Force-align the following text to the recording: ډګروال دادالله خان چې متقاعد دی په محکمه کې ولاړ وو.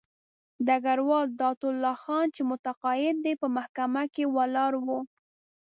ډګروال 0.67 1.27
دادالله 1.41 1.95
خان 2.03 2.27
چې 2.35 2.41
متقاعد 2.51 3.15
دی 3.25 3.33
په 3.41 3.47
محکمه 3.57 4.03
کې 4.13 4.23
ولاړ 4.35 4.71
وو. 4.85 4.99